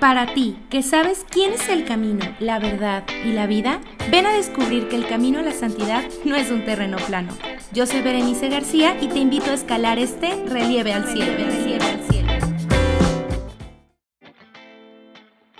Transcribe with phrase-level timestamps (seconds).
[0.00, 3.80] Para ti, que sabes quién es el camino, la verdad y la vida,
[4.10, 7.32] ven a descubrir que el camino a la santidad no es un terreno plano.
[7.72, 11.32] Yo soy Berenice García y te invito a escalar este relieve al cielo.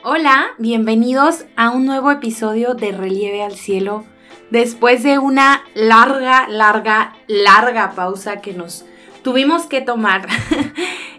[0.02, 4.04] Hola, bienvenidos a un nuevo episodio de Relieve al Cielo.
[4.50, 8.84] Después de una larga, larga, larga pausa que nos
[9.22, 10.26] tuvimos que tomar.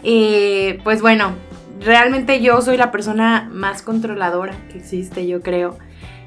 [0.04, 1.34] Eh, pues bueno,
[1.80, 5.78] realmente yo soy la persona más controladora que existe, yo creo.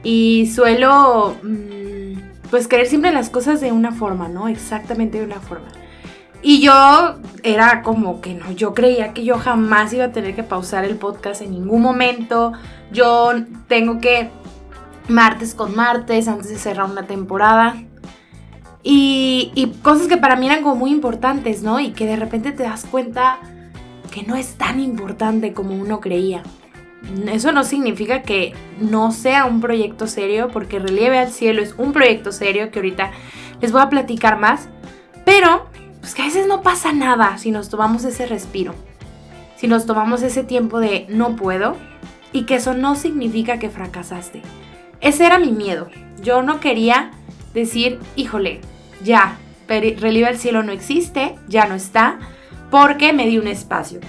[0.03, 4.49] Y suelo, mm, pues, querer siempre las cosas de una forma, ¿no?
[4.49, 5.69] Exactamente de una forma.
[6.43, 10.43] Y yo era como que no, yo creía que yo jamás iba a tener que
[10.43, 12.53] pausar el podcast en ningún momento.
[12.93, 13.33] Yo
[13.69, 14.31] tengo que
[15.09, 17.77] martes con martes antes de cerrar una temporada.
[18.83, 21.79] Y, y cosas que para mí eran como muy importantes, ¿no?
[21.79, 23.39] Y que de repente te das cuenta
[24.11, 26.43] que no es tan importante como uno creía.
[27.33, 31.93] Eso no significa que no sea un proyecto serio, porque Relieve al Cielo es un
[31.93, 33.11] proyecto serio que ahorita
[33.61, 34.69] les voy a platicar más,
[35.25, 35.67] pero
[36.01, 38.75] pues que a veces no pasa nada si nos tomamos ese respiro,
[39.57, 41.77] si nos tomamos ese tiempo de no puedo
[42.33, 44.43] y que eso no significa que fracasaste.
[45.01, 45.89] Ese era mi miedo.
[46.23, 47.13] Yo no quería
[47.55, 48.61] decir, híjole,
[49.03, 52.19] ya, Relieve al Cielo no existe, ya no está
[52.71, 54.01] porque me di un espacio.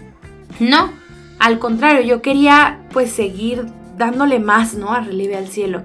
[0.60, 0.92] no,
[1.38, 4.92] al contrario, yo quería pues seguir dándole más, ¿no?
[4.92, 5.84] A relieve al cielo.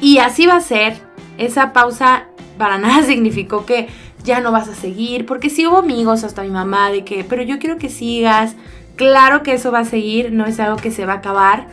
[0.00, 0.96] Y así va a ser.
[1.38, 2.26] Esa pausa
[2.58, 3.88] para nada significó que
[4.22, 7.42] ya no vas a seguir, porque sí hubo amigos, hasta mi mamá, de que, pero
[7.42, 8.56] yo quiero que sigas.
[8.96, 11.66] Claro que eso va a seguir, no es algo que se va a acabar,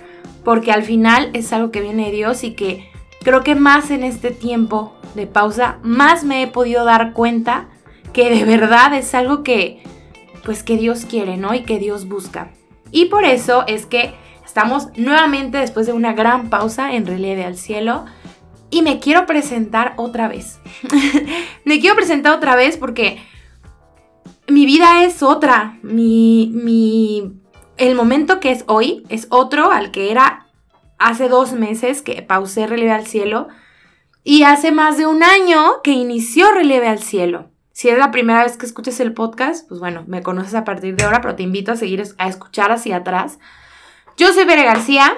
[0.44, 2.90] porque al final es algo que viene de Dios y que
[3.24, 7.68] creo que más en este tiempo de pausa, más me he podido dar cuenta
[8.14, 9.82] que de verdad es algo que,
[10.44, 11.54] pues que Dios quiere, ¿no?
[11.54, 12.52] Y que Dios busca.
[12.92, 14.14] Y por eso es que
[14.46, 18.06] estamos nuevamente después de una gran pausa en Relieve al Cielo.
[18.70, 20.60] Y me quiero presentar otra vez.
[21.66, 23.22] me quiero presentar otra vez porque
[24.48, 25.78] mi vida es otra.
[25.82, 27.34] Mi, mi,
[27.78, 30.48] el momento que es hoy es otro al que era
[31.00, 33.48] hace dos meses que pausé Relieve al Cielo.
[34.24, 37.51] Y hace más de un año que inició Relieve al Cielo.
[37.82, 40.96] Si es la primera vez que escuches el podcast, pues bueno, me conoces a partir
[40.96, 43.40] de ahora, pero te invito a seguir a escuchar hacia atrás.
[44.18, 45.14] Yo soy Bere García,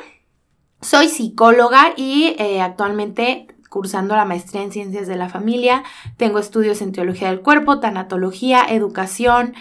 [0.79, 5.83] soy psicóloga y eh, actualmente cursando la maestría en ciencias de la familia.
[6.15, 9.55] Tengo estudios en teología del cuerpo, tanatología, educación,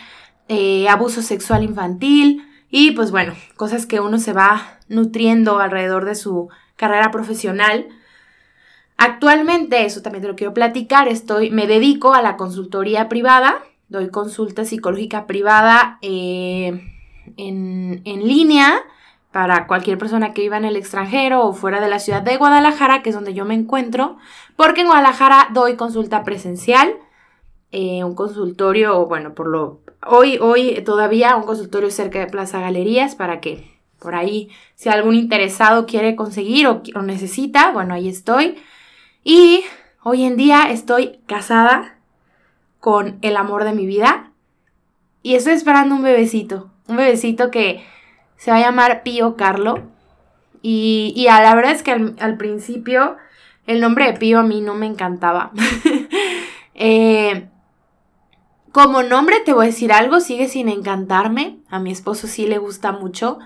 [0.46, 6.14] eh, abuso sexual infantil y pues bueno, cosas que uno se va nutriendo alrededor de
[6.14, 7.88] su carrera profesional.
[9.04, 13.56] Actualmente, eso también te lo quiero platicar, estoy, me dedico a la consultoría privada,
[13.88, 16.88] doy consulta psicológica privada eh,
[17.36, 18.80] en, en línea
[19.32, 23.02] para cualquier persona que viva en el extranjero o fuera de la ciudad de Guadalajara,
[23.02, 24.18] que es donde yo me encuentro,
[24.54, 26.94] porque en Guadalajara doy consulta presencial,
[27.72, 33.16] eh, un consultorio, bueno, por lo hoy, hoy todavía un consultorio cerca de Plaza Galerías
[33.16, 33.68] para que
[33.98, 38.58] por ahí, si algún interesado quiere conseguir o, o necesita, bueno, ahí estoy.
[39.25, 39.65] Y
[40.03, 41.97] hoy en día estoy casada
[42.81, 44.33] con el amor de mi vida
[45.22, 47.84] y estoy esperando un bebecito, un bebecito que
[48.37, 49.83] se va a llamar Pío Carlo.
[50.65, 53.16] Y, a la verdad es que al, principio
[53.66, 55.53] el nombre de Pío a mí no me encantaba.
[56.75, 57.50] Eh,
[58.72, 61.59] como nombre te voy a decir algo, sigue sin encantarme.
[61.69, 63.39] A mi esposo sí le gusta mucho.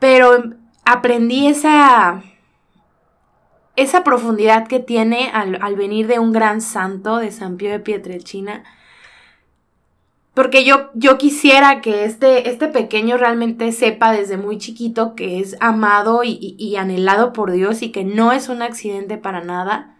[0.00, 0.52] Pero
[0.84, 2.24] aprendí esa
[3.76, 8.64] esa profundidad que tiene al, venir de un gran santo de San Pío de Pietrelcina.
[10.34, 15.56] Porque yo, yo quisiera que este, este pequeño realmente sepa desde muy chiquito que es
[15.60, 19.96] amado y, y, anhelado por Dios y que no es un accidente para nada.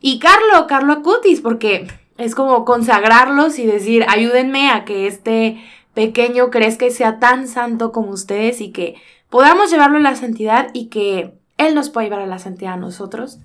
[0.00, 5.62] Y Carlo, Carlo Acutis, porque es como consagrarlos y decir, ayúdenme a que este
[5.92, 8.96] pequeño crezca y sea tan santo como ustedes y que
[9.28, 12.78] podamos llevarlo a la santidad y que él nos puede llevar a la santidad a
[12.78, 13.40] nosotros.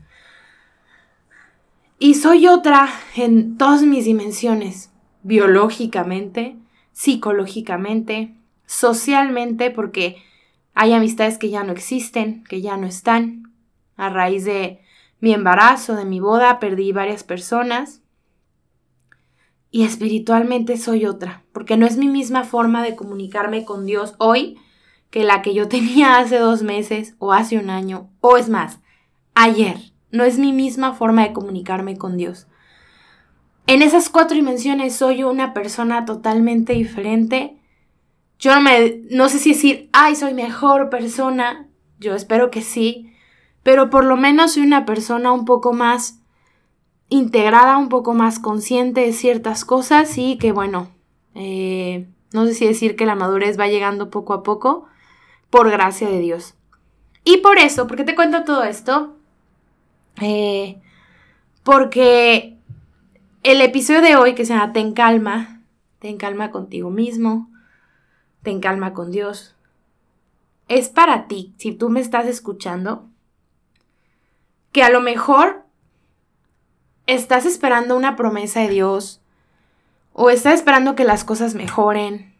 [1.99, 4.91] Y soy otra en todas mis dimensiones,
[5.23, 6.57] biológicamente,
[6.93, 8.35] psicológicamente,
[8.65, 10.17] socialmente, porque
[10.73, 13.53] hay amistades que ya no existen, que ya no están.
[13.97, 14.81] A raíz de
[15.19, 18.01] mi embarazo, de mi boda, perdí varias personas.
[19.69, 24.57] Y espiritualmente soy otra, porque no es mi misma forma de comunicarme con Dios hoy
[25.11, 28.79] que la que yo tenía hace dos meses o hace un año, o es más,
[29.35, 29.77] ayer.
[30.09, 32.47] No es mi misma forma de comunicarme con Dios.
[33.65, 37.57] En esas cuatro dimensiones soy una persona totalmente diferente.
[38.37, 41.69] Yo no me, no sé si decir, ay, soy mejor persona,
[41.99, 43.13] yo espero que sí,
[43.63, 46.19] pero por lo menos soy una persona un poco más
[47.07, 50.89] integrada, un poco más consciente de ciertas cosas y que bueno,
[51.35, 54.87] eh, no sé si decir que la madurez va llegando poco a poco,
[55.51, 56.55] por gracia de Dios.
[57.23, 59.15] Y por eso, ¿por qué te cuento todo esto?
[60.19, 60.81] Eh,
[61.63, 62.57] porque
[63.43, 65.61] el episodio de hoy que se llama Ten calma,
[65.99, 67.51] ten calma contigo mismo,
[68.41, 69.55] ten calma con Dios,
[70.67, 73.07] es para ti, si tú me estás escuchando,
[74.71, 75.65] que a lo mejor
[77.07, 79.21] estás esperando una promesa de Dios,
[80.13, 82.30] o estás esperando que las cosas mejoren,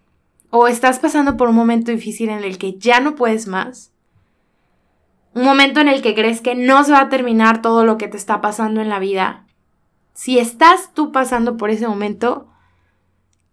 [0.52, 3.92] o estás pasando por un momento difícil en el que ya no puedes más,
[5.34, 8.08] un momento en el que crees que no se va a terminar todo lo que
[8.08, 9.48] te está pasando en la vida,
[10.14, 12.50] si estás tú pasando por ese momento,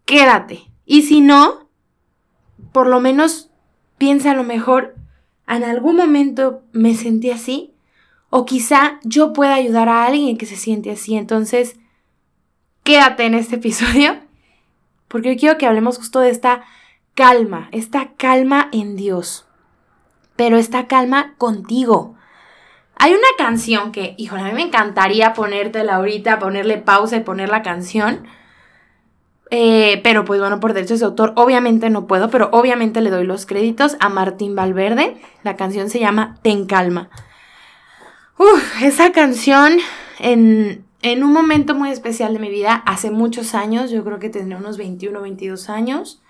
[0.04, 0.70] quédate.
[0.84, 1.68] Y si no,
[2.72, 3.50] por lo menos
[3.96, 4.96] piensa a lo mejor,
[5.46, 7.74] en algún momento me sentí así,
[8.30, 11.16] o quizá yo pueda ayudar a alguien que se siente así.
[11.16, 11.76] Entonces,
[12.82, 14.18] quédate en este episodio,
[15.06, 16.64] porque yo quiero que hablemos justo de esta
[17.18, 19.44] calma, esta calma en Dios,
[20.36, 22.14] pero esta calma contigo.
[22.94, 27.48] Hay una canción que, híjole, a mí me encantaría ponértela ahorita, ponerle pausa y poner
[27.48, 28.28] la canción.
[29.50, 33.26] Eh, pero pues bueno, por derechos de autor, obviamente no puedo, pero obviamente le doy
[33.26, 35.20] los créditos a Martín Valverde.
[35.42, 37.10] La canción se llama Ten Calma.
[38.38, 39.72] Uf, esa canción
[40.20, 44.30] en, en un momento muy especial de mi vida, hace muchos años, yo creo que
[44.30, 46.22] tendría unos 21 o 22 años,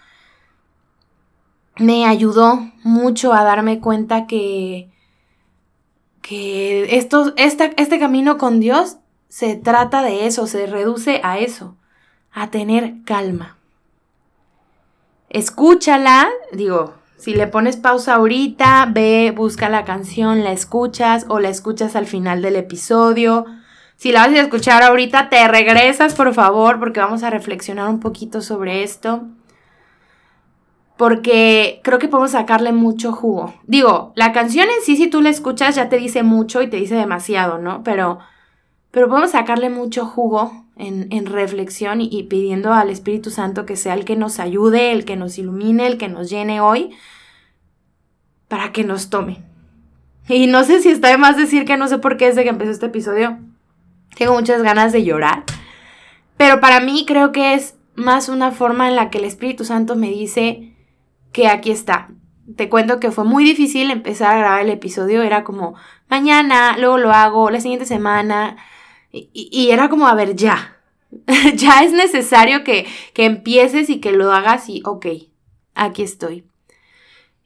[1.78, 4.90] me ayudó mucho a darme cuenta que,
[6.22, 8.96] que esto, este camino con Dios
[9.28, 11.76] se trata de eso, se reduce a eso,
[12.32, 13.56] a tener calma.
[15.28, 21.50] Escúchala, digo, si le pones pausa ahorita, ve, busca la canción, la escuchas o la
[21.50, 23.44] escuchas al final del episodio.
[23.96, 28.00] Si la vas a escuchar ahorita, te regresas, por favor, porque vamos a reflexionar un
[28.00, 29.26] poquito sobre esto
[30.98, 33.54] porque creo que podemos sacarle mucho jugo.
[33.66, 36.76] Digo, la canción en sí, si tú la escuchas, ya te dice mucho y te
[36.76, 37.84] dice demasiado, ¿no?
[37.84, 38.18] Pero,
[38.90, 44.04] pero podemos sacarle mucho jugo en, reflexión y, pidiendo al Espíritu Santo que sea el
[44.04, 46.90] que nos ayude, el que nos ilumine, el que nos llene hoy,
[48.48, 49.38] para que nos tome.
[50.28, 52.50] Y no sé si está de más decir que no sé por qué desde que
[52.50, 53.38] empezó este episodio
[54.16, 55.44] tengo muchas ganas de llorar.
[56.36, 59.94] Pero para mí creo que es más una forma en la que el Espíritu Santo
[59.94, 60.74] me dice,
[61.32, 62.08] que aquí está.
[62.56, 65.74] Te cuento que fue muy difícil empezar a grabar el episodio, era como
[66.08, 68.56] mañana, luego lo hago, la siguiente semana,
[69.12, 70.76] y, era como, a ver, ya,
[71.54, 75.06] ya es necesario que, que empieces y que lo hagas y, ok,
[75.74, 76.44] aquí estoy.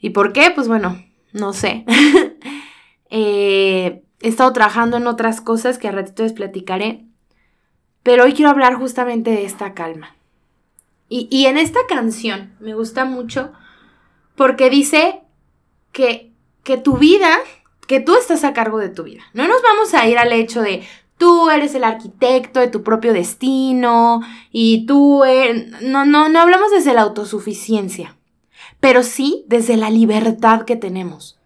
[0.01, 0.51] ¿Y por qué?
[0.55, 1.03] Pues bueno,
[1.33, 1.85] no sé.
[3.15, 7.05] Eh, he estado trabajando en otras cosas que a ratito les platicaré,
[8.03, 10.17] pero hoy quiero hablar justamente de esta calma.
[11.11, 13.53] Y, y en esta canción me gusta mucho
[14.37, 15.21] porque dice
[15.93, 16.33] que,
[16.65, 17.39] que tu vida,
[17.87, 19.23] que tú estás a cargo de tu vida.
[19.35, 20.83] No nos vamos a ir al hecho de
[21.19, 25.23] tú eres el arquitecto de tu propio destino y tú
[25.83, 28.17] no no no hablamos desde la autosuficiencia,
[28.81, 31.39] pero sí desde la libertad que tenemos.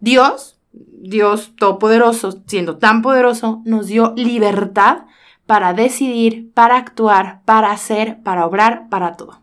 [0.00, 5.04] Dios, Dios todopoderoso, siendo tan poderoso, nos dio libertad
[5.46, 9.42] para decidir, para actuar, para hacer, para obrar, para todo.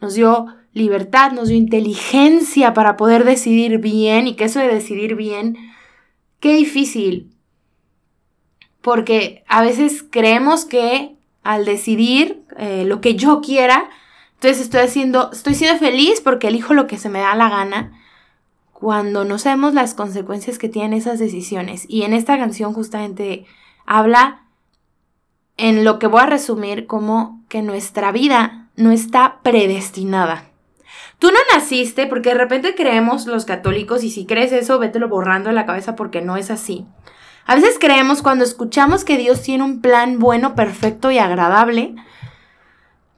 [0.00, 5.14] Nos dio libertad, nos dio inteligencia para poder decidir bien y que eso de decidir
[5.14, 5.56] bien,
[6.40, 7.34] qué difícil.
[8.80, 13.88] Porque a veces creemos que al decidir eh, lo que yo quiera,
[14.34, 17.92] entonces estoy haciendo, estoy siendo feliz porque elijo lo que se me da la gana,
[18.72, 21.84] cuando no sabemos las consecuencias que tienen esas decisiones.
[21.88, 23.44] Y en esta canción justamente
[23.86, 24.44] habla
[25.56, 30.47] en lo que voy a resumir como que nuestra vida no está predestinada.
[31.18, 35.48] Tú no naciste porque de repente creemos los católicos y si crees eso, vételo borrando
[35.48, 36.86] de la cabeza porque no es así.
[37.44, 41.94] A veces creemos cuando escuchamos que Dios tiene un plan bueno, perfecto y agradable,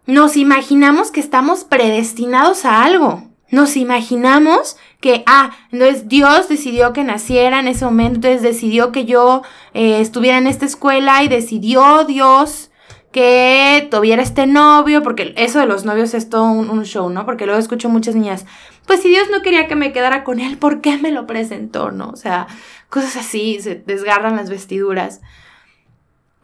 [0.06, 3.24] nos imaginamos que estamos predestinados a algo.
[3.50, 9.04] Nos imaginamos que, ah, entonces Dios decidió que naciera en ese momento, entonces decidió que
[9.04, 9.42] yo
[9.74, 12.69] eh, estuviera en esta escuela y decidió Dios
[13.12, 17.26] que tuviera este novio, porque eso de los novios es todo un, show, ¿no?
[17.26, 18.46] Porque luego escucho muchas niñas,
[18.86, 21.90] pues si Dios no quería que me quedara con él, ¿por qué me lo presentó,
[21.90, 22.10] no?
[22.10, 22.46] O sea,
[22.88, 25.20] cosas así, se desgarran las vestiduras.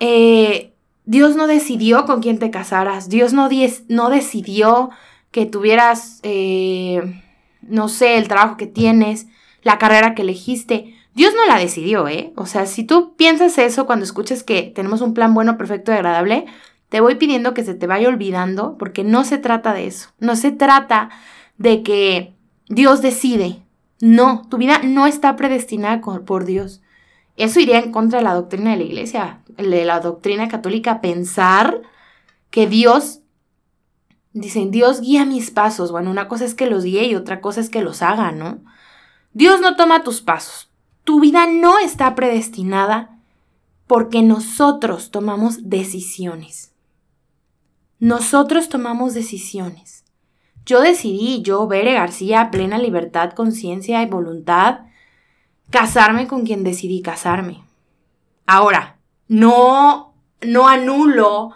[0.01, 0.73] Eh,
[1.05, 3.49] Dios no decidió con quién te casaras, Dios no,
[3.89, 4.91] no decidió
[5.31, 7.23] que tuvieras, eh,
[7.63, 9.27] no sé, el trabajo que tienes,
[9.63, 10.96] la carrera que elegiste.
[11.17, 12.35] Dios no la decidió, ¿eh?
[12.37, 15.95] O sea, si tú piensas eso cuando escuches que tenemos un plan bueno, perfecto y
[15.95, 16.45] agradable,
[16.91, 20.11] te voy pidiendo que se te vaya olvidando porque no se trata de eso.
[20.19, 21.09] No se trata
[21.57, 22.35] de que
[22.69, 23.63] Dios decide.
[23.99, 26.83] No, tu vida no está predestinada por Dios.
[27.39, 31.81] Eso iría en contra de la doctrina de la iglesia, de la doctrina católica, pensar
[32.51, 33.21] que Dios,
[34.35, 35.93] dicen, Dios guía mis pasos.
[35.93, 38.59] Bueno, una cosa es que los guíe y otra cosa es que los haga, ¿no?
[39.33, 40.66] Dios no toma tus pasos.
[41.07, 43.21] Tu vida no está predestinada
[43.87, 46.73] porque nosotros tomamos decisiones.
[48.01, 50.05] Nosotros tomamos decisiones.
[50.65, 54.81] Yo decidí, yo, Bere García, plena libertad, conciencia y voluntad,
[55.71, 57.63] casarme con quien decidí casarme.
[58.45, 58.99] Ahora,
[59.29, 61.53] no, no anulo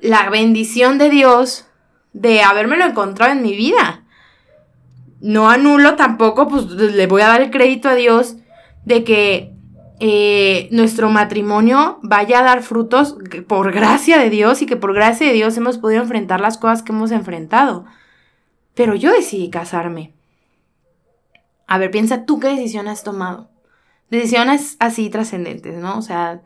[0.00, 1.66] la bendición de Dios
[2.12, 4.01] de habérmelo encontrado en mi vida.
[5.22, 8.36] No anulo tampoco, pues le voy a dar el crédito a Dios
[8.84, 9.52] de que
[10.00, 15.28] eh, nuestro matrimonio vaya a dar frutos por gracia de Dios y que por gracia
[15.28, 17.84] de Dios hemos podido enfrentar las cosas que hemos enfrentado.
[18.74, 20.12] Pero yo decidí casarme.
[21.68, 23.48] A ver, piensa tú qué decisión has tomado.
[24.10, 25.98] Decisiones así trascendentes, ¿no?
[25.98, 26.42] O sea,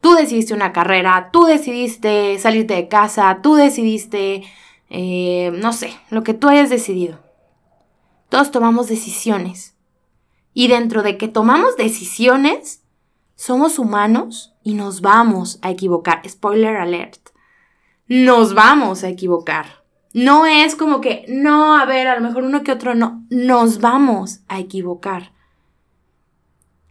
[0.00, 4.44] tú decidiste una carrera, tú decidiste salirte de casa, tú decidiste,
[4.88, 7.27] eh, no sé, lo que tú hayas decidido.
[8.28, 9.74] Todos tomamos decisiones.
[10.52, 12.82] Y dentro de que tomamos decisiones,
[13.36, 16.28] somos humanos y nos vamos a equivocar.
[16.28, 17.30] Spoiler alert.
[18.06, 19.84] Nos vamos a equivocar.
[20.12, 23.24] No es como que, no, a ver, a lo mejor uno que otro no.
[23.30, 25.32] Nos vamos a equivocar.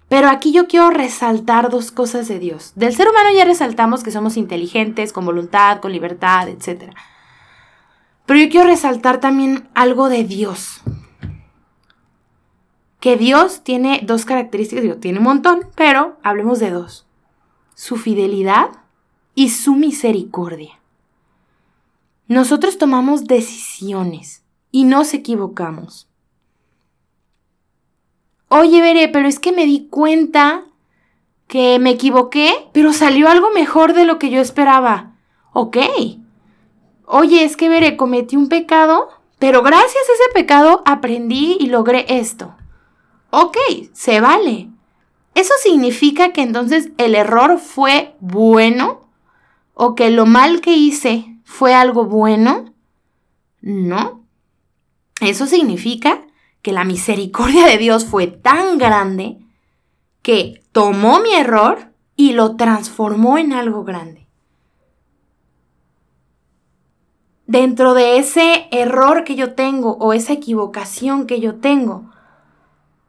[0.08, 2.72] Pero aquí yo quiero resaltar dos cosas de Dios.
[2.76, 6.94] Del ser humano ya resaltamos que somos inteligentes, con voluntad, con libertad, etc.
[8.26, 10.82] Pero yo quiero resaltar también algo de Dios
[13.00, 17.06] que Dios tiene dos características, digo, tiene un montón, pero hablemos de dos.
[17.76, 18.72] Su fidelidad
[19.36, 20.80] y su misericordia.
[22.28, 26.10] Nosotros tomamos decisiones y nos equivocamos.
[28.50, 30.66] Oye, Veré, pero es que me di cuenta
[31.48, 35.14] que me equivoqué, pero salió algo mejor de lo que yo esperaba.
[35.54, 35.78] Ok.
[37.06, 42.06] Oye, es que Veré, cometí un pecado, pero gracias a ese pecado aprendí y logré
[42.10, 42.56] esto.
[43.30, 43.58] Ok,
[43.94, 44.70] se vale.
[45.36, 49.10] ¿Eso significa que entonces el error fue bueno?
[49.74, 52.74] ¿O que lo mal que hice fue algo bueno?
[53.62, 54.24] No.
[55.22, 56.26] Eso significa
[56.62, 59.38] que la misericordia de Dios fue tan grande
[60.22, 64.28] que tomó mi error y lo transformó en algo grande.
[67.46, 72.12] Dentro de ese error que yo tengo o esa equivocación que yo tengo,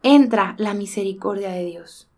[0.02, 2.08] entra la misericordia de Dios.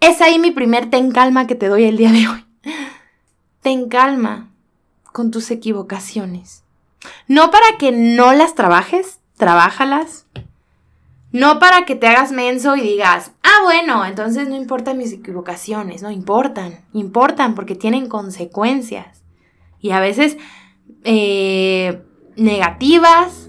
[0.00, 2.44] Es ahí mi primer ten calma que te doy el día de hoy.
[3.62, 4.50] Ten calma
[5.12, 6.62] con tus equivocaciones.
[7.26, 10.26] No para que no las trabajes, trabájalas.
[11.30, 16.02] No para que te hagas menso y digas, ah, bueno, entonces no importan mis equivocaciones,
[16.02, 19.22] no importan, importan porque tienen consecuencias.
[19.80, 20.38] Y a veces
[21.04, 22.02] eh,
[22.36, 23.47] negativas,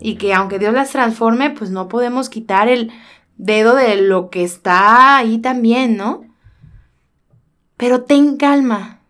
[0.00, 2.92] y que aunque Dios las transforme, pues no podemos quitar el
[3.36, 6.24] dedo de lo que está ahí también, ¿no?
[7.76, 9.00] Pero ten calma,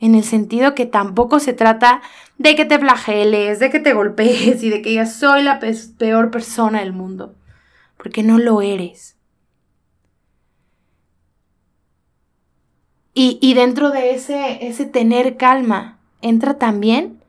[0.00, 2.02] en el sentido que tampoco se trata
[2.36, 5.60] de que te flageles, de que te golpees y de que digas soy la
[5.98, 7.36] peor persona del mundo,
[7.96, 9.16] porque no lo eres.
[13.14, 17.21] Y, y dentro de ese, ese tener calma entra también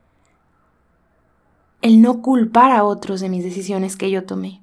[1.84, 4.62] el no culpar a otros de mis decisiones que yo tomé.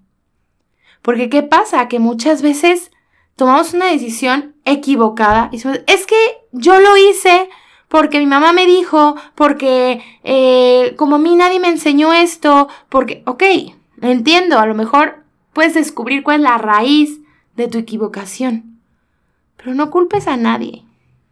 [1.03, 1.87] Porque ¿qué pasa?
[1.87, 2.91] Que muchas veces
[3.37, 6.17] tomamos una decisión equivocada y es que
[6.53, 7.49] yo lo hice
[7.89, 13.23] porque mi mamá me dijo, porque eh, como a mí nadie me enseñó esto, porque,
[13.27, 13.43] ok,
[14.01, 17.19] entiendo, a lo mejor puedes descubrir cuál es la raíz
[17.57, 18.79] de tu equivocación,
[19.57, 20.85] pero no culpes a nadie.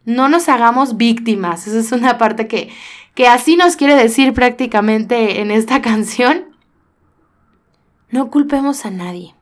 [0.05, 1.67] No nos hagamos víctimas.
[1.67, 2.69] Esa es una parte que,
[3.15, 6.55] que así nos quiere decir prácticamente en esta canción,
[8.09, 9.35] no culpemos a nadie.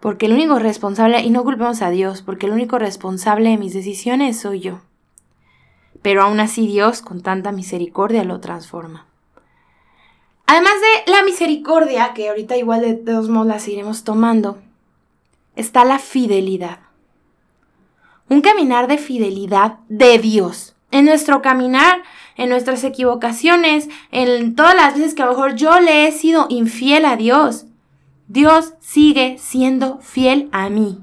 [0.00, 3.74] Porque el único responsable, y no culpemos a Dios, porque el único responsable de mis
[3.74, 4.80] decisiones soy yo.
[6.00, 9.06] Pero aún así Dios, con tanta misericordia, lo transforma.
[10.46, 14.58] Además de la misericordia, que ahorita igual de todos modos las iremos tomando,
[15.54, 16.80] está la fidelidad.
[18.28, 22.02] Un caminar de fidelidad de Dios En nuestro caminar,
[22.36, 26.46] en nuestras equivocaciones, en todas las veces que a lo mejor yo le he sido
[26.48, 27.66] infiel a Dios,
[28.28, 31.00] Dios sigue siendo fiel a mí.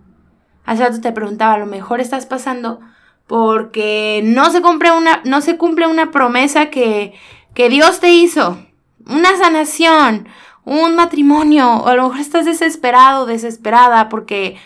[0.65, 2.79] Hace rato te preguntaba, a lo mejor estás pasando
[3.27, 7.13] porque no se cumple una, no se cumple una promesa que,
[7.53, 8.57] que Dios te hizo,
[9.05, 10.27] una sanación,
[10.63, 14.57] un matrimonio, o a lo mejor estás desesperado, desesperada porque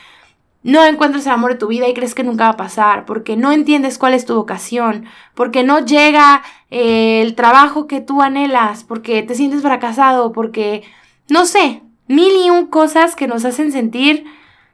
[0.64, 3.36] no encuentras el amor de tu vida y crees que nunca va a pasar, porque
[3.36, 8.84] no entiendes cuál es tu vocación, porque no llega eh, el trabajo que tú anhelas,
[8.84, 10.84] porque te sientes fracasado, porque,
[11.30, 14.26] no sé, mil y un cosas que nos hacen sentir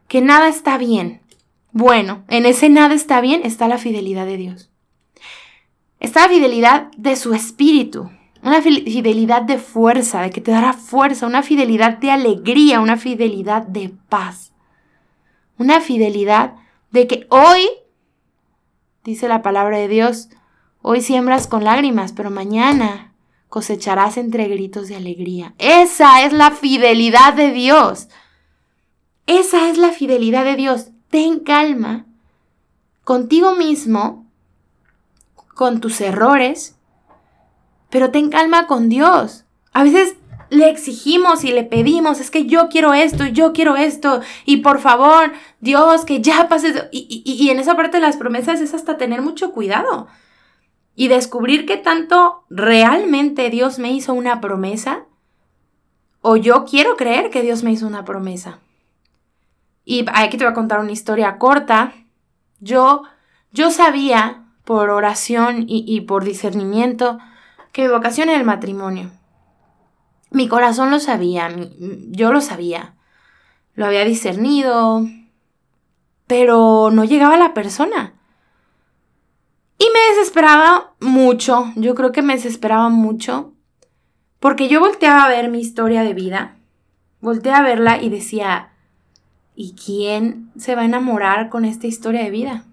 [0.08, 1.22] que nada está bien.
[1.72, 4.72] Bueno, en ese nada está bien está la fidelidad de Dios.
[6.00, 8.10] Está la fidelidad de su espíritu,
[8.44, 13.64] una fidelidad de fuerza, de que te dará fuerza, una fidelidad de alegría, una fidelidad
[13.64, 14.47] de paz.
[15.58, 16.56] Una fidelidad
[16.92, 17.68] de que hoy,
[19.04, 20.30] dice la palabra de Dios,
[20.82, 23.14] hoy siembras con lágrimas, pero mañana
[23.50, 25.54] cosecharás entre gritos de alegría.
[25.58, 28.08] Esa es la fidelidad de Dios.
[29.26, 30.92] Esa es la fidelidad de Dios.
[31.10, 32.06] Ten calma
[33.04, 34.26] contigo mismo,
[35.56, 36.76] con tus errores,
[37.90, 39.46] pero ten calma con Dios.
[39.74, 40.18] A veces
[40.50, 44.80] le exigimos y le pedimos, es que yo quiero esto, yo quiero esto, y por
[44.80, 46.90] favor, Dios, que ya pase.
[46.92, 50.08] Y, y, en esa parte de las promesas es hasta tener mucho cuidado
[50.96, 55.06] y descubrir que tanto realmente Dios me hizo una promesa
[56.22, 58.60] o yo quiero creer que Dios me hizo una promesa.
[59.86, 61.94] Y aquí te voy a contar una historia corta.
[62.60, 63.04] Yo,
[63.52, 67.20] yo sabía por oración y, y por discernimiento
[67.72, 69.12] que mi vocación era el matrimonio.
[70.30, 72.96] Mi corazón lo sabía, yo lo sabía,
[73.76, 75.06] lo había discernido,
[76.28, 78.14] pero no llegaba la persona.
[79.78, 83.54] Y me desesperaba mucho, yo creo que me desesperaba mucho,
[84.40, 86.58] porque yo volteaba a ver mi historia de vida,
[87.22, 88.72] volteaba a verla y decía,
[89.56, 92.64] ¿y quién se va a enamorar con esta historia de vida?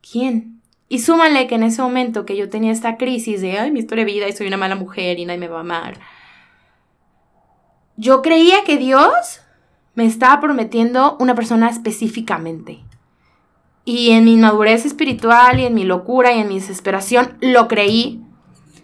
[0.00, 0.55] ¿Quién?
[0.88, 4.04] Y súmale que en ese momento que yo tenía esta crisis de, ay, mi historia
[4.04, 5.98] de vida y soy una mala mujer y nadie me va a amar,
[7.96, 9.40] yo creía que Dios
[9.94, 12.84] me estaba prometiendo una persona específicamente.
[13.84, 18.20] Y en mi madurez espiritual y en mi locura y en mi desesperación lo creí.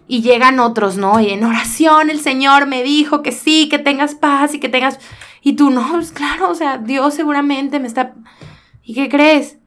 [0.07, 1.19] Y llegan otros, ¿no?
[1.19, 4.99] Y en oración el Señor me dijo que sí, que tengas paz y que tengas...
[5.41, 8.13] Y tú, no, pues claro, o sea, Dios seguramente me está...
[8.81, 9.57] ¿Y qué crees?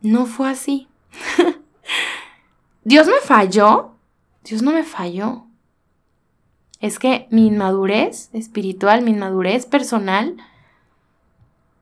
[0.00, 0.88] No fue así.
[2.84, 3.94] ¿Dios me falló?
[4.44, 5.46] Dios no me falló.
[6.80, 10.36] Es que mi inmadurez espiritual, mi inmadurez personal,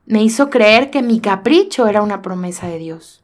[0.05, 3.23] me hizo creer que mi capricho era una promesa de Dios.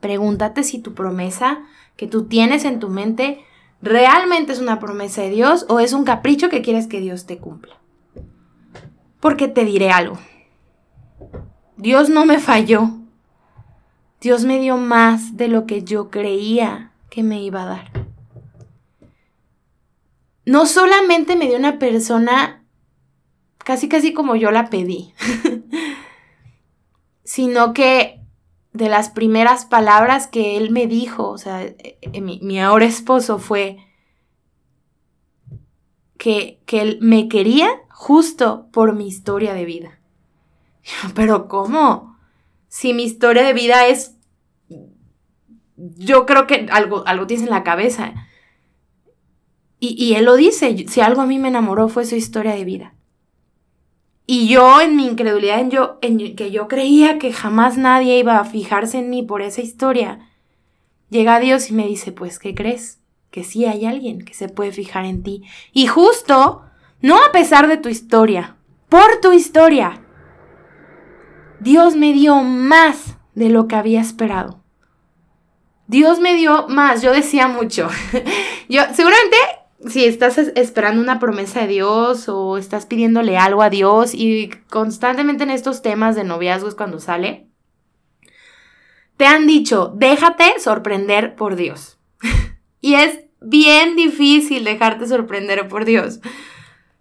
[0.00, 1.60] Pregúntate si tu promesa
[1.96, 3.44] que tú tienes en tu mente
[3.82, 7.38] realmente es una promesa de Dios o es un capricho que quieres que Dios te
[7.38, 7.78] cumpla.
[9.20, 10.18] Porque te diré algo.
[11.76, 12.99] Dios no me falló.
[14.20, 17.90] Dios me dio más de lo que yo creía que me iba a dar.
[20.44, 22.64] No solamente me dio una persona
[23.58, 25.14] casi casi como yo la pedí,
[27.24, 28.20] sino que
[28.72, 33.38] de las primeras palabras que él me dijo, o sea, eh, mi, mi ahora esposo
[33.38, 33.78] fue
[36.18, 39.98] que, que él me quería justo por mi historia de vida.
[41.14, 42.09] Pero ¿cómo?
[42.70, 44.16] Si mi historia de vida es,
[45.76, 48.14] yo creo que algo, algo tienes en la cabeza.
[49.80, 52.94] Y, él lo dice, si algo a mí me enamoró fue su historia de vida.
[54.26, 58.38] Y yo en mi incredulidad, en, yo, en que yo creía que jamás nadie iba
[58.38, 60.30] a fijarse en mí por esa historia,
[61.08, 63.00] llega Dios y me dice, pues, ¿qué crees?
[63.30, 65.42] Que sí hay alguien que se puede fijar en ti.
[65.72, 66.62] Y justo,
[67.00, 68.58] no a pesar de tu historia,
[68.90, 70.02] por tu historia,
[71.60, 74.62] Dios me dio más de lo que había esperado.
[75.86, 77.88] Dios me dio más, yo decía mucho.
[78.68, 79.36] yo seguramente
[79.86, 85.44] si estás esperando una promesa de Dios o estás pidiéndole algo a Dios y constantemente
[85.44, 87.46] en estos temas de noviazgos cuando sale,
[89.16, 91.98] te han dicho, déjate sorprender por Dios.
[92.80, 96.20] y es bien difícil dejarte sorprender por Dios.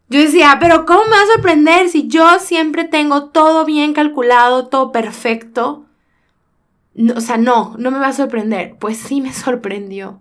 [0.09, 4.67] Yo decía, pero ¿cómo me va a sorprender si yo siempre tengo todo bien calculado,
[4.67, 5.85] todo perfecto?
[7.15, 8.75] o sea, no, no me va a sorprender.
[8.77, 10.19] Pues sí me sorprendió.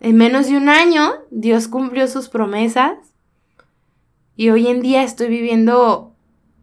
[0.00, 2.94] En menos de un año, Dios cumplió sus promesas
[4.36, 6.14] y hoy en día estoy viviendo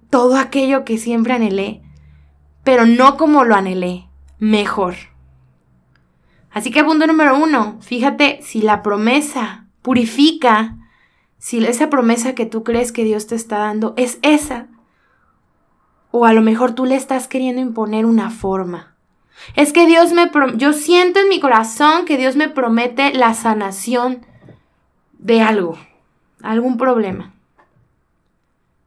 [0.09, 1.81] todo aquello que siempre anhelé,
[2.63, 4.07] pero no como lo anhelé,
[4.39, 4.95] mejor.
[6.51, 10.77] Así que punto número uno, fíjate si la promesa purifica,
[11.37, 14.67] si esa promesa que tú crees que Dios te está dando es esa,
[16.11, 18.95] o a lo mejor tú le estás queriendo imponer una forma.
[19.55, 24.25] Es que Dios me, yo siento en mi corazón que Dios me promete la sanación
[25.19, 25.77] de algo,
[26.41, 27.33] algún problema.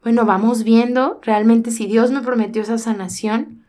[0.03, 3.65] Bueno, vamos viendo realmente si Dios me prometió esa sanación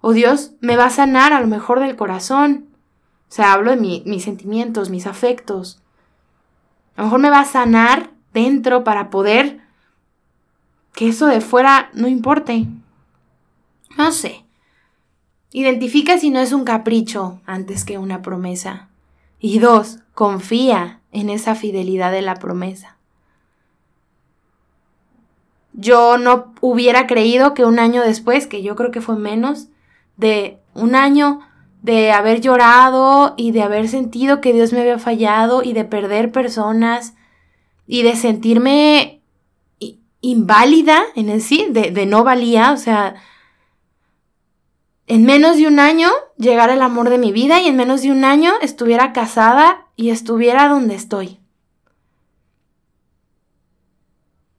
[0.00, 2.66] o Dios me va a sanar a lo mejor del corazón.
[3.30, 5.82] O sea, hablo de mis sentimientos, mis afectos.
[7.00, 9.62] A lo mejor me va a sanar dentro para poder
[10.94, 12.66] que eso de fuera no importe.
[13.96, 14.44] No sé.
[15.50, 18.90] Identifica si no es un capricho antes que una promesa.
[19.38, 22.98] Y dos, confía en esa fidelidad de la promesa.
[25.72, 29.68] Yo no hubiera creído que un año después, que yo creo que fue menos
[30.18, 31.40] de un año
[31.82, 36.32] de haber llorado y de haber sentido que Dios me había fallado y de perder
[36.32, 37.14] personas
[37.86, 39.22] y de sentirme
[40.20, 43.14] inválida en el sí, de, de no valía, o sea,
[45.06, 48.12] en menos de un año llegara el amor de mi vida y en menos de
[48.12, 51.40] un año estuviera casada y estuviera donde estoy.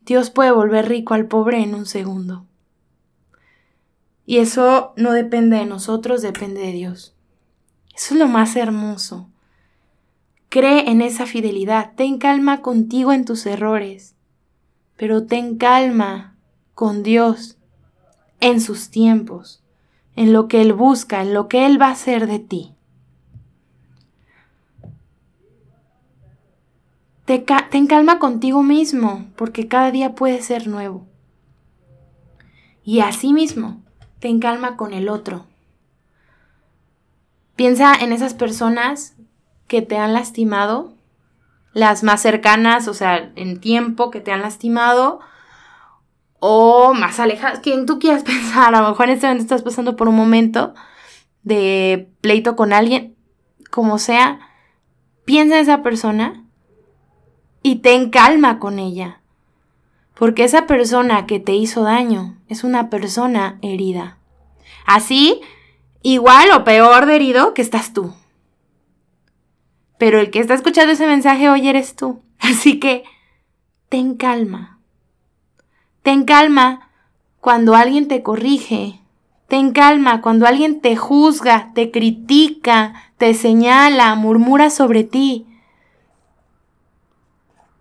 [0.01, 2.45] Dios puede volver rico al pobre en un segundo.
[4.31, 7.13] Y eso no depende de nosotros, depende de Dios.
[7.93, 9.27] Eso es lo más hermoso.
[10.47, 14.15] Cree en esa fidelidad, ten calma contigo en tus errores,
[14.95, 16.37] pero ten calma
[16.75, 17.57] con Dios
[18.39, 19.65] en sus tiempos,
[20.15, 22.73] en lo que Él busca, en lo que Él va a hacer de ti.
[27.25, 31.05] ten calma contigo mismo, porque cada día puede ser nuevo.
[32.85, 33.81] Y asimismo,
[34.21, 35.45] ten calma con el otro.
[37.57, 39.15] Piensa en esas personas
[39.67, 40.93] que te han lastimado,
[41.73, 45.19] las más cercanas, o sea, en tiempo que te han lastimado,
[46.39, 49.95] o más alejadas, quien tú quieras pensar, a lo mejor en este momento estás pasando
[49.95, 50.73] por un momento
[51.43, 53.15] de pleito con alguien,
[53.71, 54.39] como sea,
[55.25, 56.45] piensa en esa persona
[57.63, 59.20] y ten calma con ella.
[60.21, 64.19] Porque esa persona que te hizo daño es una persona herida.
[64.85, 65.41] Así,
[66.03, 68.13] igual o peor de herido que estás tú.
[69.97, 72.21] Pero el que está escuchando ese mensaje hoy eres tú.
[72.39, 73.03] Así que,
[73.89, 74.77] ten calma.
[76.03, 76.91] Ten calma
[77.39, 78.99] cuando alguien te corrige.
[79.47, 85.47] Ten calma cuando alguien te juzga, te critica, te señala, murmura sobre ti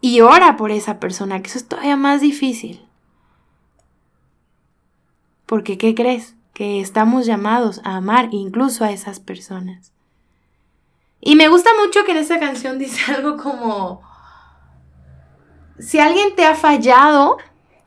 [0.01, 2.87] y ora por esa persona, que eso es todavía más difícil.
[5.47, 6.35] Porque, ¿qué crees?
[6.55, 9.93] Que estamos llamados a amar incluso a esas personas.
[11.21, 14.03] Y me gusta mucho que en esa canción dice algo como,
[15.79, 17.37] si alguien te ha fallado,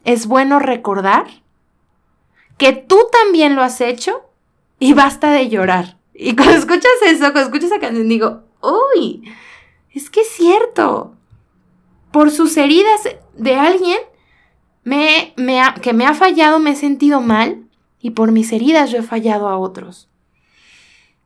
[0.03, 1.27] es bueno recordar
[2.57, 4.29] que tú también lo has hecho
[4.77, 5.97] y basta de llorar.
[6.13, 9.23] Y cuando escuchas eso, cuando escuchas esa canción, digo, uy,
[9.91, 11.15] es que es cierto
[12.13, 13.01] por sus heridas
[13.35, 13.97] de alguien
[14.85, 17.65] que me ha fallado, me he sentido mal
[17.99, 20.09] y por mis heridas yo he fallado a otros.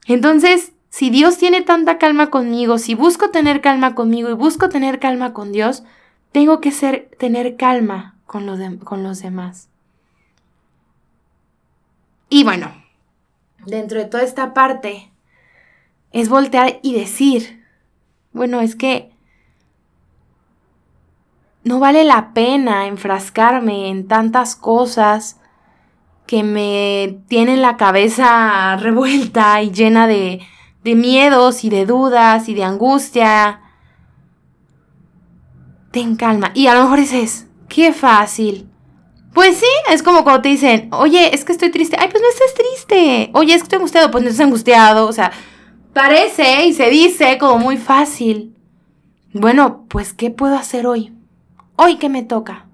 [0.05, 4.99] Entonces, si Dios tiene tanta calma conmigo, si busco tener calma conmigo y busco tener
[4.99, 5.83] calma con Dios,
[6.31, 9.69] tengo que ser, tener calma con, con los demás.
[12.29, 12.71] Y bueno,
[13.65, 15.11] dentro de toda esta parte,
[16.13, 17.65] es voltear y decir,
[18.31, 19.16] bueno, es que
[21.67, 25.37] no vale la pena enfrascarme en tantas cosas
[26.25, 30.41] que me tienen la cabeza revuelta y llena de,
[30.83, 33.59] miedos y de dudas y de angustia.
[35.91, 36.51] Ten calma.
[36.53, 38.69] Y a lo mejor dices, qué fácil.
[39.33, 41.97] Pues sí, es como cuando te dicen, oye, es que estoy triste.
[41.99, 43.31] Ay, pues no estés triste.
[43.33, 44.11] Oye, es que estoy angustiado.
[44.11, 45.07] Pues no estés angustiado.
[45.07, 45.31] O sea,
[45.93, 48.55] parece y se dice como muy fácil.
[49.33, 51.16] Bueno, pues, ¿qué puedo hacer hoy?
[51.77, 52.65] Hoy que me toca.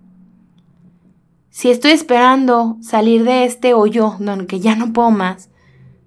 [1.49, 5.51] Si estoy esperando salir de este hoyo donde ya no puedo más,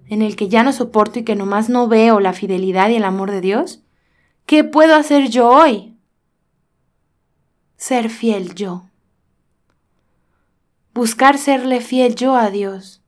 [0.09, 3.05] en el que ya no soporto y que nomás no veo la fidelidad y el
[3.05, 3.83] amor de Dios,
[4.45, 5.95] ¿qué puedo hacer yo hoy?
[7.77, 8.89] Ser fiel yo.
[10.93, 13.03] Buscar serle fiel yo a Dios.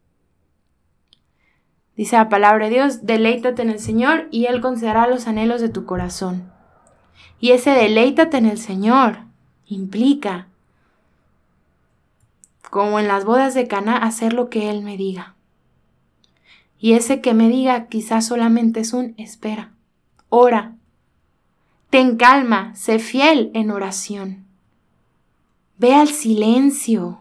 [1.95, 5.69] Dice la palabra de Dios, deleítate en el Señor y Él concederá los anhelos de
[5.69, 6.53] tu corazón.
[7.39, 9.28] Y ese deleítate en el Señor
[9.69, 10.47] implica,
[12.69, 15.35] como en las bodas de Cana, hacer lo que Él me diga.
[16.79, 19.71] Y ese que me diga quizás solamente es un espera,
[20.29, 20.75] ora,
[21.89, 24.45] ten calma, sé fiel en oración.
[25.77, 27.19] Ve al silencio.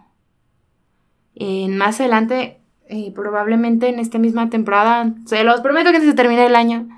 [1.76, 6.56] más adelante, eh, probablemente en esta misma temporada, se los prometo que de termine el
[6.56, 6.88] año,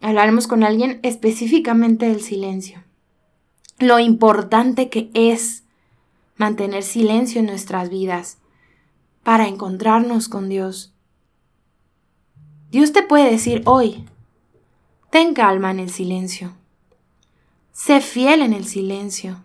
[0.00, 2.83] hablaremos con alguien específicamente del silencio.
[3.78, 5.64] Lo importante que es
[6.36, 8.38] mantener silencio en nuestras vidas
[9.22, 10.94] para encontrarnos con Dios.
[12.70, 14.04] Dios te puede decir hoy,
[15.10, 16.54] ten calma en el silencio,
[17.72, 19.42] sé fiel en el silencio,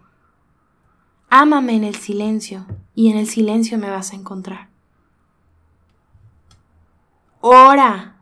[1.30, 2.66] ámame en el silencio
[2.96, 4.70] y en el silencio me vas a encontrar.
[7.42, 8.18] Ora,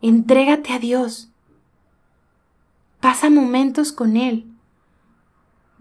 [0.00, 1.30] entrégate a Dios,
[3.00, 4.51] pasa momentos con Él.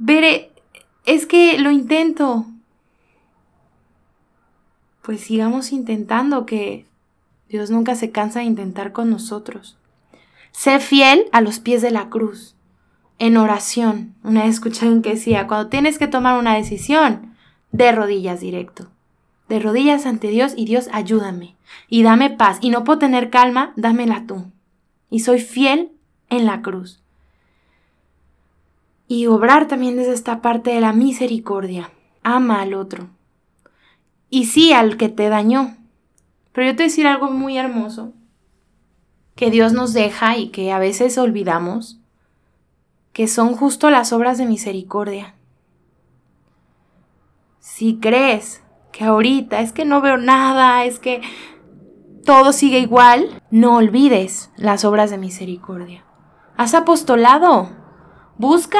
[0.03, 0.49] Veré,
[1.05, 2.47] es que lo intento,
[5.03, 6.87] pues sigamos intentando que
[7.49, 9.77] Dios nunca se cansa de intentar con nosotros.
[10.51, 12.55] Sé fiel a los pies de la cruz,
[13.19, 14.15] en oración.
[14.23, 17.35] Una vez escuché que decía, cuando tienes que tomar una decisión,
[17.71, 18.87] de rodillas directo.
[19.49, 21.55] De rodillas ante Dios y Dios ayúdame
[21.89, 22.57] y dame paz.
[22.59, 24.51] Y no puedo tener calma, dámela tú.
[25.11, 25.91] Y soy fiel
[26.31, 27.03] en la cruz.
[29.13, 31.91] Y obrar también desde esta parte de la misericordia.
[32.23, 33.09] Ama al otro
[34.29, 35.75] y sí al que te dañó.
[36.53, 38.13] Pero yo te voy a decir algo muy hermoso
[39.35, 41.99] que Dios nos deja y que a veces olvidamos,
[43.11, 45.35] que son justo las obras de misericordia.
[47.59, 51.19] Si crees que ahorita es que no veo nada, es que
[52.23, 56.05] todo sigue igual, no olvides las obras de misericordia.
[56.55, 57.80] Haz apostolado.
[58.37, 58.79] Busca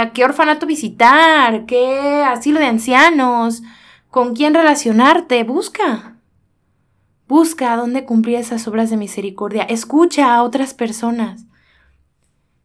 [0.00, 3.62] a, qué orfanato visitar, qué asilo de ancianos,
[4.10, 6.16] con quién relacionarte, busca.
[7.28, 9.64] Busca dónde cumplir esas obras de misericordia.
[9.64, 11.46] Escucha a otras personas.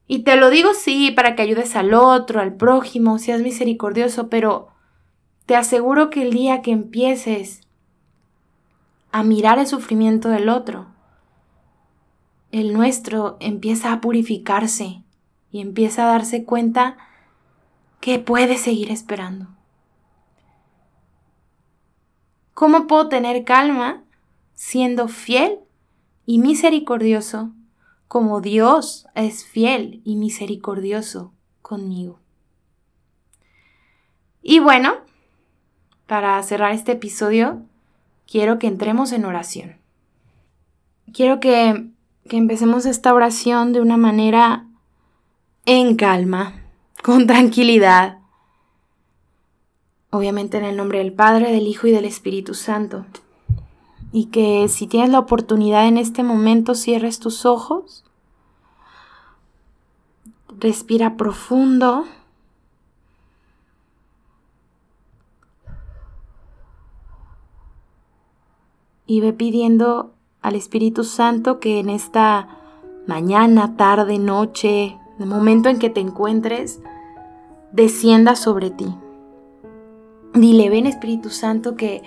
[0.07, 4.67] Y te lo digo sí, para que ayudes al otro, al prójimo, seas misericordioso, pero
[5.45, 7.61] te aseguro que el día que empieces
[9.11, 10.87] a mirar el sufrimiento del otro,
[12.51, 15.00] el nuestro empieza a purificarse
[15.51, 16.97] y empieza a darse cuenta
[17.99, 19.47] que puede seguir esperando.
[22.53, 24.03] ¿Cómo puedo tener calma
[24.53, 25.59] siendo fiel
[26.25, 27.51] y misericordioso
[28.07, 32.19] como Dios es fiel y misericordioso conmigo?
[34.43, 34.95] Y bueno,
[36.07, 37.61] para cerrar este episodio,
[38.29, 39.77] quiero que entremos en oración.
[41.13, 41.87] Quiero que,
[42.27, 44.67] que empecemos esta oración de una manera
[45.65, 46.63] en calma,
[47.03, 48.19] con tranquilidad,
[50.09, 53.05] obviamente en el nombre del Padre, del Hijo y del Espíritu Santo.
[54.11, 58.03] Y que si tienes la oportunidad en este momento cierres tus ojos,
[60.59, 62.05] respira profundo.
[69.05, 72.57] Y ve pidiendo al Espíritu Santo que en esta
[73.07, 76.79] mañana, tarde, noche, el momento en que te encuentres,
[77.71, 78.95] descienda sobre ti.
[80.33, 82.03] Dile, ven Espíritu Santo, que,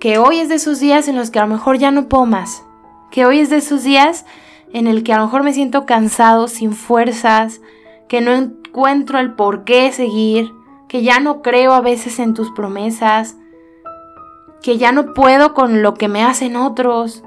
[0.00, 2.26] que hoy es de esos días en los que a lo mejor ya no puedo
[2.26, 2.64] más.
[3.10, 4.24] Que hoy es de esos días
[4.72, 7.60] en el que a lo mejor me siento cansado, sin fuerzas,
[8.08, 10.52] que no encuentro el por qué seguir,
[10.88, 13.36] que ya no creo a veces en tus promesas,
[14.62, 17.22] que ya no puedo con lo que me hacen otros.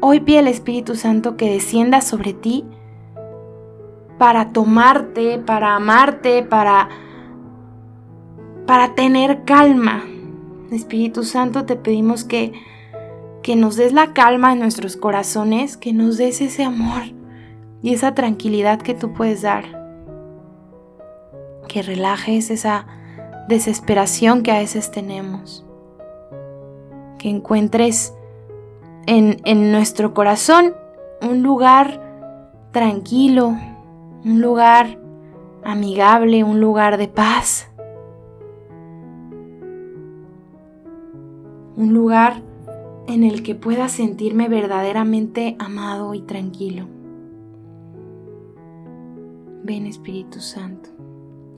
[0.00, 2.64] Hoy pide al Espíritu Santo que descienda sobre ti
[4.18, 6.88] para tomarte, para amarte, para
[8.66, 10.04] para tener calma.
[10.72, 12.52] Espíritu Santo, te pedimos que,
[13.42, 17.02] que nos des la calma en nuestros corazones, que nos des ese amor
[17.82, 19.64] y esa tranquilidad que tú puedes dar.
[21.68, 22.86] Que relajes esa
[23.48, 25.64] desesperación que a veces tenemos.
[27.18, 28.12] Que encuentres
[29.06, 30.74] en, en nuestro corazón
[31.22, 32.02] un lugar
[32.72, 33.56] tranquilo,
[34.26, 34.98] un lugar
[35.64, 37.70] amigable, un lugar de paz
[41.76, 42.42] un lugar
[43.06, 46.86] en el que pueda sentirme verdaderamente amado y tranquilo.
[49.62, 50.90] Ven Espíritu Santo.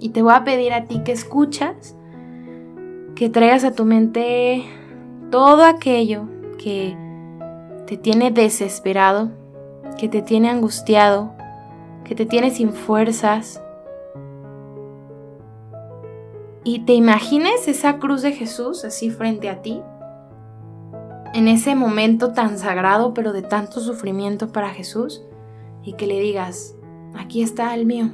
[0.00, 1.96] Y te voy a pedir a ti que escuchas,
[3.14, 4.64] que traigas a tu mente
[5.30, 6.28] todo aquello
[6.58, 6.96] que
[7.86, 9.30] te tiene desesperado,
[9.98, 11.32] que te tiene angustiado,
[12.08, 13.62] que te tiene sin fuerzas.
[16.64, 19.82] Y te imagines esa cruz de Jesús así frente a ti
[21.34, 25.22] en ese momento tan sagrado, pero de tanto sufrimiento para Jesús,
[25.84, 26.74] y que le digas,
[27.14, 28.10] aquí está el mío,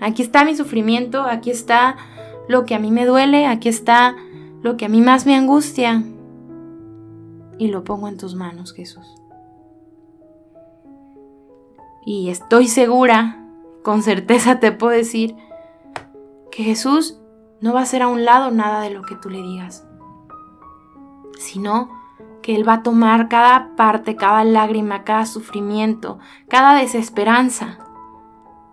[0.00, 1.96] aquí está mi sufrimiento, aquí está
[2.48, 4.16] lo que a mí me duele, aquí está
[4.62, 6.02] lo que a mí más me angustia,
[7.58, 9.23] y lo pongo en tus manos, Jesús.
[12.04, 13.44] Y estoy segura,
[13.82, 15.36] con certeza te puedo decir,
[16.50, 17.18] que Jesús
[17.60, 19.86] no va a hacer a un lado nada de lo que tú le digas,
[21.38, 21.90] sino
[22.42, 27.78] que Él va a tomar cada parte, cada lágrima, cada sufrimiento, cada desesperanza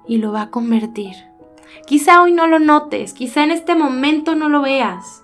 [0.06, 1.16] y lo va a convertir.
[1.88, 5.24] Quizá hoy no lo notes, quizá en este momento no lo veas,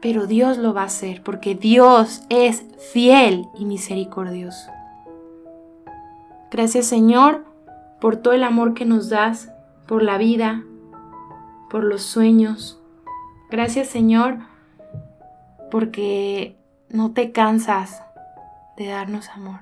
[0.00, 4.70] pero Dios lo va a hacer porque Dios es fiel y misericordioso.
[6.50, 7.44] Gracias Señor
[8.00, 9.50] por todo el amor que nos das,
[9.86, 10.64] por la vida,
[11.68, 12.80] por los sueños.
[13.50, 14.38] Gracias Señor
[15.70, 16.56] porque
[16.88, 18.02] no te cansas
[18.76, 19.60] de darnos amor.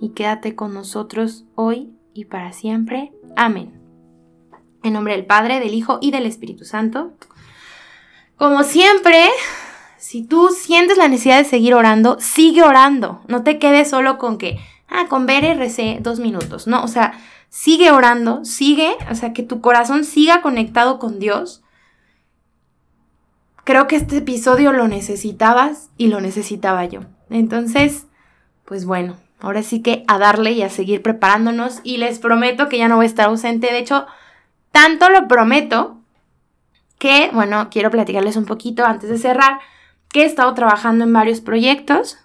[0.00, 3.12] Y quédate con nosotros hoy y para siempre.
[3.36, 3.80] Amén.
[4.82, 7.12] En nombre del Padre, del Hijo y del Espíritu Santo.
[8.36, 9.28] Como siempre,
[9.96, 13.20] si tú sientes la necesidad de seguir orando, sigue orando.
[13.28, 16.66] No te quedes solo con que, ah, con ver RC dos minutos.
[16.66, 17.18] No, o sea,
[17.48, 21.62] sigue orando, sigue, o sea, que tu corazón siga conectado con Dios.
[23.64, 27.00] Creo que este episodio lo necesitabas y lo necesitaba yo.
[27.30, 28.06] Entonces,
[28.64, 32.78] pues bueno, ahora sí que a darle y a seguir preparándonos y les prometo que
[32.78, 33.72] ya no voy a estar ausente.
[33.72, 34.06] De hecho,
[34.70, 35.98] tanto lo prometo
[36.98, 39.58] que, bueno, quiero platicarles un poquito antes de cerrar,
[40.08, 42.18] que he estado trabajando en varios proyectos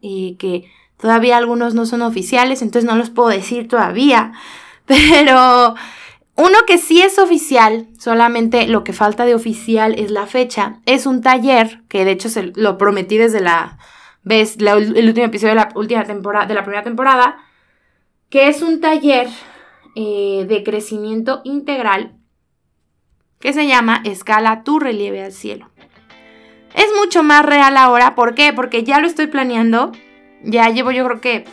[0.00, 4.32] y que todavía algunos no son oficiales, entonces no los puedo decir todavía,
[4.86, 5.74] pero
[6.36, 11.06] uno que sí es oficial, solamente lo que falta de oficial es la fecha, es
[11.06, 13.78] un taller, que de hecho se lo prometí desde la
[14.22, 17.36] vez, el último episodio de la, última temporada, de la primera temporada,
[18.28, 19.28] que es un taller
[19.96, 22.14] eh, de crecimiento integral
[23.40, 25.70] que se llama Escala tu relieve al cielo.
[26.74, 28.52] Es mucho más real ahora, ¿por qué?
[28.52, 29.92] Porque ya lo estoy planeando,
[30.44, 31.44] ya llevo yo creo que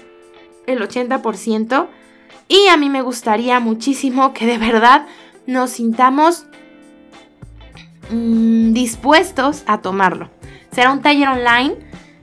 [0.65, 1.87] el 80%
[2.47, 5.07] y a mí me gustaría muchísimo que de verdad
[5.45, 6.45] nos sintamos
[8.11, 10.29] mm, dispuestos a tomarlo.
[10.71, 11.75] Será un taller online,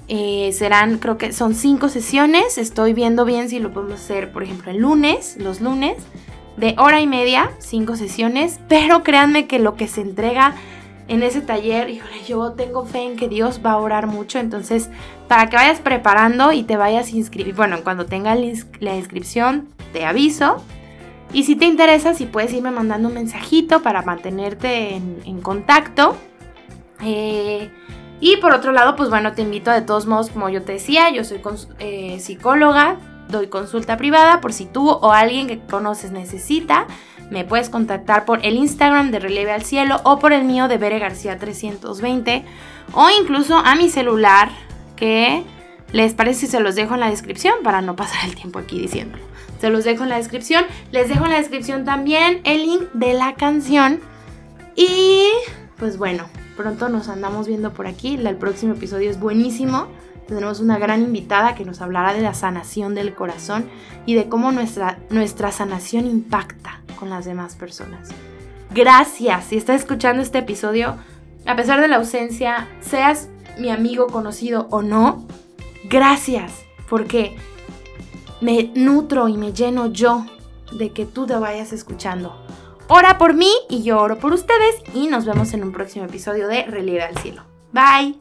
[0.09, 4.43] eh, serán creo que son cinco sesiones, estoy viendo bien si lo podemos hacer por
[4.43, 5.97] ejemplo el lunes, los lunes
[6.57, 10.55] de hora y media, cinco sesiones, pero créanme que lo que se entrega
[11.07, 14.91] en ese taller, híjole, yo tengo fe en que Dios va a orar mucho, entonces
[15.29, 20.05] para que vayas preparando y te vayas a inscribir, bueno, cuando tenga la inscripción te
[20.05, 20.63] aviso.
[21.33, 26.17] Y si te interesa, si puedes irme mandando un mensajito para mantenerte en, contacto.
[27.03, 27.71] Eh,
[28.21, 31.11] y por otro lado, pues bueno, te invito de todos modos, como yo te decía,
[31.11, 31.41] yo soy
[31.81, 36.87] eh, psicóloga, doy consulta privada por si tú o alguien que conoces necesita.
[37.31, 40.79] Me puedes contactar por el Instagram de Relieve al Cielo o por el mío de
[40.79, 42.45] Bere García 320
[42.93, 44.51] o incluso a mi celular
[44.97, 45.43] que
[45.93, 48.81] les parece si se los dejo en la descripción para no pasar el tiempo aquí
[48.81, 49.23] diciéndolo.
[49.61, 50.65] Se los dejo en la descripción.
[50.91, 54.01] Les dejo en la descripción también el link de la canción.
[54.77, 55.29] Y
[55.79, 56.25] pues bueno,
[56.57, 58.17] pronto nos andamos viendo por aquí.
[58.17, 59.87] El próximo episodio es buenísimo.
[60.27, 63.67] Tenemos una gran invitada que nos hablará de la sanación del corazón
[64.05, 68.11] y de cómo nuestra, nuestra sanación impacta con las demás personas.
[68.73, 70.97] Gracias si estás escuchando este episodio,
[71.47, 73.29] a pesar de la ausencia, seas
[73.59, 75.27] mi amigo conocido o no,
[75.85, 77.37] gracias, porque
[78.41, 80.27] me nutro y me lleno yo
[80.73, 82.45] de que tú te vayas escuchando.
[82.89, 86.49] Ora por mí y yo oro por ustedes y nos vemos en un próximo episodio
[86.49, 87.43] de Relieve al Cielo.
[87.73, 88.21] Bye.